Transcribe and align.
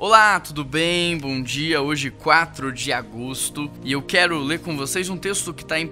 Olá, 0.00 0.38
tudo 0.38 0.64
bem? 0.64 1.18
Bom 1.18 1.42
dia. 1.42 1.82
Hoje 1.82 2.08
4 2.08 2.72
de 2.72 2.92
agosto, 2.92 3.68
e 3.82 3.90
eu 3.90 4.00
quero 4.00 4.38
ler 4.38 4.60
com 4.60 4.76
vocês 4.76 5.08
um 5.08 5.16
texto 5.16 5.52
que 5.52 5.64
está 5.64 5.76
em 5.76 5.86
1 5.86 5.90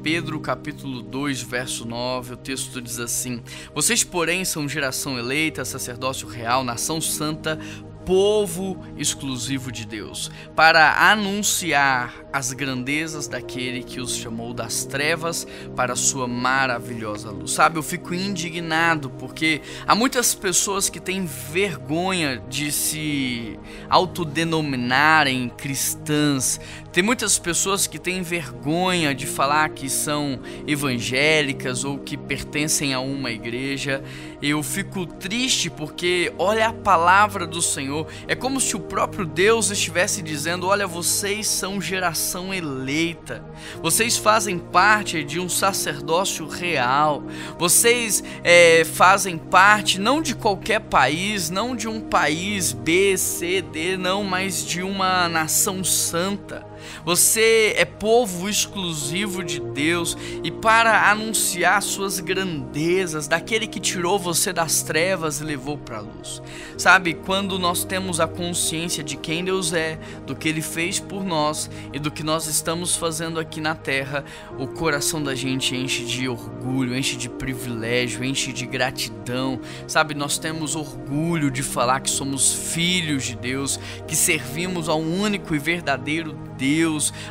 Pedro, 0.00 0.38
capítulo 0.38 1.02
2, 1.02 1.42
verso 1.42 1.84
9. 1.84 2.34
O 2.34 2.36
texto 2.36 2.80
diz 2.80 3.00
assim: 3.00 3.42
Vocês, 3.74 4.04
porém, 4.04 4.44
são 4.44 4.68
geração 4.68 5.18
eleita, 5.18 5.64
sacerdócio 5.64 6.28
real, 6.28 6.62
nação 6.62 7.00
santa, 7.00 7.58
povo 8.06 8.80
exclusivo 8.96 9.72
de 9.72 9.84
Deus, 9.84 10.30
para 10.54 11.10
anunciar 11.10 12.14
as 12.32 12.52
grandezas 12.52 13.26
daquele 13.26 13.82
que 13.82 14.00
os 14.00 14.16
chamou 14.16 14.52
das 14.52 14.84
trevas 14.84 15.46
para 15.74 15.94
a 15.94 15.96
sua 15.96 16.28
maravilhosa 16.28 17.30
luz. 17.30 17.52
Sabe, 17.52 17.78
eu 17.78 17.82
fico 17.82 18.12
indignado 18.12 19.10
porque 19.10 19.62
há 19.86 19.94
muitas 19.94 20.34
pessoas 20.34 20.90
que 20.90 21.00
têm 21.00 21.24
vergonha 21.24 22.42
de 22.48 22.70
se 22.70 23.58
autodenominarem 23.88 25.48
cristãs. 25.48 26.60
Tem 26.92 27.02
muitas 27.02 27.38
pessoas 27.38 27.86
que 27.86 27.98
têm 27.98 28.22
vergonha 28.22 29.14
de 29.14 29.26
falar 29.26 29.70
que 29.70 29.88
são 29.88 30.40
evangélicas 30.66 31.84
ou 31.84 31.98
que 31.98 32.16
pertencem 32.16 32.92
a 32.92 33.00
uma 33.00 33.30
igreja. 33.30 34.02
Eu 34.42 34.62
fico 34.62 35.06
triste 35.06 35.70
porque 35.70 36.32
olha 36.38 36.68
a 36.68 36.72
palavra 36.72 37.46
do 37.46 37.62
Senhor. 37.62 38.06
É 38.26 38.34
como 38.34 38.60
se 38.60 38.74
o 38.74 38.80
próprio 38.80 39.24
Deus 39.24 39.70
estivesse 39.70 40.22
dizendo: 40.22 40.66
Olha, 40.66 40.86
vocês 40.86 41.46
são 41.46 41.80
geração 41.80 42.17
eleita, 42.52 43.44
vocês 43.82 44.16
fazem 44.16 44.58
parte 44.58 45.22
de 45.22 45.38
um 45.38 45.48
sacerdócio 45.48 46.46
real, 46.46 47.22
vocês 47.58 48.22
é, 48.42 48.84
fazem 48.84 49.38
parte 49.38 50.00
não 50.00 50.20
de 50.20 50.34
qualquer 50.34 50.80
país, 50.80 51.50
não 51.50 51.76
de 51.76 51.88
um 51.88 52.00
país 52.00 52.72
B, 52.72 53.16
C, 53.16 53.62
D, 53.62 53.96
não, 53.96 54.24
mas 54.24 54.66
de 54.66 54.82
uma 54.82 55.28
nação 55.28 55.84
santa. 55.84 56.66
Você 57.04 57.74
é 57.76 57.84
povo 57.84 58.48
exclusivo 58.48 59.42
de 59.42 59.60
Deus 59.60 60.16
e 60.42 60.50
para 60.50 61.10
anunciar 61.10 61.82
suas 61.82 62.20
grandezas, 62.20 63.28
daquele 63.28 63.66
que 63.66 63.80
tirou 63.80 64.18
você 64.18 64.52
das 64.52 64.82
trevas 64.82 65.40
e 65.40 65.44
levou 65.44 65.78
para 65.78 65.98
a 65.98 66.00
luz. 66.00 66.42
Sabe, 66.76 67.14
quando 67.14 67.58
nós 67.58 67.84
temos 67.84 68.20
a 68.20 68.28
consciência 68.28 69.02
de 69.02 69.16
quem 69.16 69.44
Deus 69.44 69.72
é, 69.72 69.98
do 70.26 70.36
que 70.36 70.48
ele 70.48 70.62
fez 70.62 71.00
por 71.00 71.24
nós 71.24 71.70
e 71.92 71.98
do 71.98 72.10
que 72.10 72.22
nós 72.22 72.46
estamos 72.46 72.96
fazendo 72.96 73.40
aqui 73.40 73.60
na 73.60 73.74
terra, 73.74 74.24
o 74.58 74.66
coração 74.66 75.22
da 75.22 75.34
gente 75.34 75.74
enche 75.74 76.04
de 76.04 76.28
orgulho, 76.28 76.96
enche 76.96 77.16
de 77.16 77.28
privilégio, 77.28 78.24
enche 78.24 78.52
de 78.52 78.66
gratidão. 78.66 79.60
Sabe, 79.86 80.14
nós 80.14 80.38
temos 80.38 80.76
orgulho 80.76 81.50
de 81.50 81.62
falar 81.62 82.00
que 82.00 82.10
somos 82.10 82.52
filhos 82.52 83.24
de 83.24 83.36
Deus, 83.36 83.78
que 84.06 84.14
servimos 84.14 84.88
ao 84.88 85.00
único 85.00 85.54
e 85.54 85.58
verdadeiro 85.58 86.32
Deus, 86.32 86.67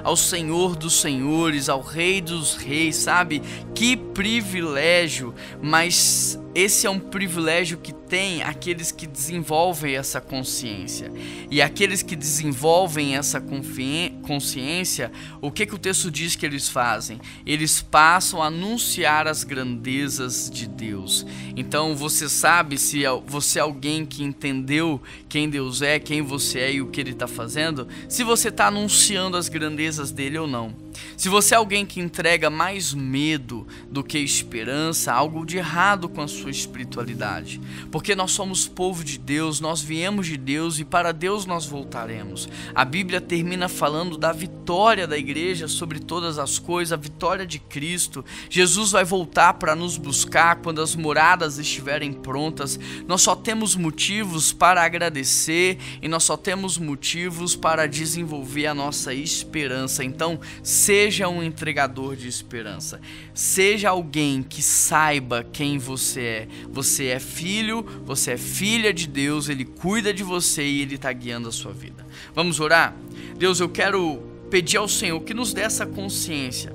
ao 0.03 0.16
Senhor 0.16 0.75
dos 0.75 0.99
Senhores, 0.99 1.69
ao 1.69 1.81
Rei 1.81 2.21
dos 2.21 2.55
Reis, 2.55 2.95
sabe? 2.95 3.41
Que 3.73 3.95
privilégio, 3.95 5.33
mas 5.61 6.39
esse 6.58 6.88
é 6.88 6.89
um 6.89 7.00
privilégio 7.00 7.77
que 7.77 7.94
tem 7.94 8.41
aqueles 8.41 8.91
que 8.91 9.05
desenvolvem 9.05 9.95
essa 9.95 10.19
consciência. 10.19 11.13
E 11.52 11.61
aqueles 11.61 12.02
que 12.02 12.16
desenvolvem 12.16 13.16
essa 13.16 13.39
consciência, 13.39 15.11
o 15.39 15.52
que, 15.52 15.67
que 15.67 15.75
o 15.75 15.78
texto 15.78 16.09
diz 16.09 16.35
que 16.35 16.47
eles 16.47 16.67
fazem? 16.67 17.22
Eles 17.45 17.83
passam 17.83 18.41
a 18.41 18.47
anunciar 18.47 19.28
as 19.28 19.44
grandezas 19.44 20.50
de 20.52 20.67
Deus. 20.67 21.28
Então 21.55 21.95
você 21.95 22.28
sabe 22.28 22.80
se 22.80 23.03
você 23.28 23.59
é 23.59 23.61
alguém 23.61 24.03
que 24.03 24.23
entendeu 24.23 25.00
quem 25.30 25.52
Deus 25.52 25.83
é, 25.83 26.00
quem 26.00 26.23
você 26.23 26.58
é 26.58 26.73
e 26.73 26.81
o 26.81 26.88
que 26.88 27.00
Ele 27.00 27.11
está 27.11 27.28
fazendo, 27.28 27.88
se 28.09 28.23
você 28.23 28.47
está 28.47 28.66
anunciando 28.66 29.38
as 29.38 29.47
grandezas 29.47 30.09
dele 30.09 30.39
ou 30.39 30.47
não. 30.47 30.86
Se 31.16 31.30
você 31.30 31.56
é 31.56 31.58
alguém 31.58 31.86
que 31.86 32.00
entrega 32.00 32.50
mais 32.50 32.94
medo 32.94 33.67
do 33.90 34.03
que 34.03 34.18
esperança, 34.18 35.13
algo 35.13 35.46
de 35.46 35.58
errado 35.58 36.09
com 36.09 36.22
a 36.22 36.28
sua 36.28 36.52
espiritualidade. 36.52 37.59
Porque 37.91 38.16
nós 38.16 38.31
somos 38.31 38.68
povo 38.68 39.03
de 39.03 39.18
Deus, 39.18 39.59
nós 39.59 39.81
viemos 39.81 40.28
de 40.28 40.38
Deus 40.38 40.80
e 40.80 40.86
para 40.86 41.12
Deus 41.12 41.46
nós 41.46 41.66
voltaremos. 41.66 42.47
A 42.74 42.86
Bíblia 42.86 43.22
termina 43.22 43.68
falando 43.68 44.18
da 44.18 44.31
vitória 44.31 45.07
da 45.07 45.18
igreja 45.18 45.68
sobre 45.68 46.00
todas 46.00 46.38
as 46.38 46.59
coisas, 46.59 46.94
a 46.94 46.97
vitória 46.97 47.46
de 47.46 47.59
Cristo. 47.59 48.24
Jesus 48.50 48.91
vai 48.91 49.03
voltar 49.03 49.53
para 49.53 49.75
nos 49.75 49.97
buscar 49.97 50.57
quando 50.57 50.81
as 50.81 50.96
moradas 50.96 51.57
estiverem 51.57 52.13
prontas. 52.13 52.80
Nós 53.07 53.22
só 53.22 53.36
temos 53.36 53.75
motivos 53.75 54.52
para 54.53 54.84
agradecer 54.84 55.78
e 56.02 56.07
nós 56.07 56.24
só 56.24 56.38
temos 56.38 56.78
motivos 56.78 57.56
para 57.56 57.88
desenvolver 57.88 58.68
a 58.68 58.74
nossa 58.74 59.13
esperança. 59.13 60.03
Então, 60.03 60.40
Seja 60.88 61.28
um 61.28 61.44
entregador 61.44 62.16
de 62.16 62.30
esperança. 62.30 63.02
Seja 63.34 63.90
alguém 63.90 64.42
que 64.42 64.62
saiba 64.62 65.44
quem 65.44 65.78
você 65.78 66.22
é. 66.22 66.48
Você 66.70 67.08
é 67.08 67.20
filho, 67.20 67.86
você 68.06 68.31
é 68.31 68.38
filha 68.38 68.94
de 68.94 69.06
Deus, 69.06 69.50
ele 69.50 69.66
cuida 69.66 70.14
de 70.14 70.24
você 70.24 70.64
e 70.66 70.81
ele 70.81 70.96
está 70.96 71.12
guiando 71.12 71.50
a 71.50 71.52
sua 71.52 71.74
vida. 71.74 72.08
Vamos 72.34 72.62
orar? 72.62 72.96
Deus, 73.38 73.59
eu 73.59 73.68
quero 73.68 74.24
pedir 74.50 74.78
ao 74.78 74.88
Senhor 74.88 75.20
que 75.24 75.34
nos 75.34 75.53
dê 75.53 75.59
essa 75.59 75.86
consciência 75.86 76.74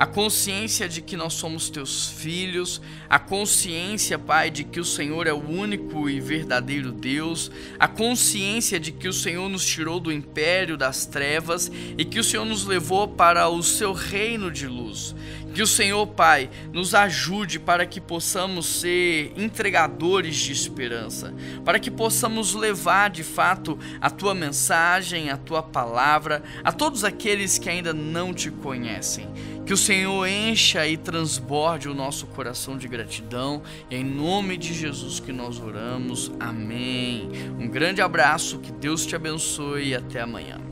a 0.00 0.06
consciência 0.06 0.88
de 0.88 1.02
que 1.02 1.14
nós 1.14 1.34
somos 1.34 1.68
teus 1.68 2.08
filhos, 2.08 2.80
a 3.06 3.18
consciência, 3.18 4.18
Pai, 4.18 4.50
de 4.50 4.64
que 4.64 4.80
o 4.80 4.84
Senhor 4.84 5.26
é 5.26 5.32
o 5.34 5.46
único 5.46 6.08
e 6.08 6.18
verdadeiro 6.18 6.90
Deus, 6.90 7.50
a 7.78 7.86
consciência 7.86 8.80
de 8.80 8.92
que 8.92 9.06
o 9.06 9.12
Senhor 9.12 9.46
nos 9.50 9.62
tirou 9.62 10.00
do 10.00 10.10
império 10.10 10.78
das 10.78 11.04
trevas 11.04 11.70
e 11.98 12.02
que 12.02 12.18
o 12.18 12.24
Senhor 12.24 12.46
nos 12.46 12.64
levou 12.64 13.08
para 13.08 13.46
o 13.50 13.62
seu 13.62 13.92
reino 13.92 14.50
de 14.50 14.66
luz. 14.66 15.14
Que 15.52 15.62
o 15.62 15.66
Senhor, 15.66 16.06
Pai, 16.06 16.48
nos 16.72 16.94
ajude 16.94 17.58
para 17.58 17.84
que 17.84 18.00
possamos 18.00 18.66
ser 18.66 19.32
entregadores 19.36 20.36
de 20.36 20.52
esperança, 20.52 21.34
para 21.64 21.80
que 21.80 21.90
possamos 21.90 22.54
levar 22.54 23.10
de 23.10 23.24
fato 23.24 23.76
a 24.00 24.08
tua 24.08 24.32
mensagem, 24.32 25.28
a 25.28 25.36
tua 25.36 25.62
palavra 25.62 26.42
a 26.62 26.70
todos 26.70 27.02
aqueles 27.02 27.58
que 27.58 27.68
ainda 27.68 27.92
não 27.92 28.32
te 28.32 28.50
conhecem. 28.50 29.28
Que 29.66 29.74
o 29.74 29.76
Senhor 29.90 30.24
encha 30.24 30.86
e 30.86 30.96
transborde 30.96 31.88
o 31.88 31.94
nosso 31.94 32.24
coração 32.28 32.78
de 32.78 32.86
gratidão. 32.86 33.60
Em 33.90 34.04
nome 34.04 34.56
de 34.56 34.72
Jesus 34.72 35.18
que 35.18 35.32
nós 35.32 35.58
oramos. 35.58 36.30
Amém. 36.38 37.28
Um 37.58 37.66
grande 37.66 38.00
abraço, 38.00 38.60
que 38.60 38.70
Deus 38.70 39.04
te 39.04 39.16
abençoe 39.16 39.88
e 39.88 39.94
até 39.96 40.20
amanhã. 40.20 40.69